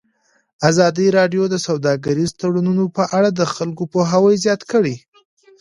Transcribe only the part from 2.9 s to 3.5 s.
په اړه د